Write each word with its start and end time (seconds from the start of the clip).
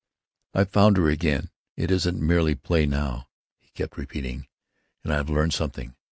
"I've 0.55 0.71
found 0.71 0.97
her 0.97 1.09
again; 1.09 1.51
it 1.77 1.91
isn't 1.91 2.19
merely 2.19 2.55
play, 2.55 2.87
now!" 2.87 3.27
he 3.59 3.69
kept 3.69 3.99
repeating. 3.99 4.47
"And 5.03 5.13
I've 5.13 5.29
learned 5.29 5.53
something. 5.53 5.95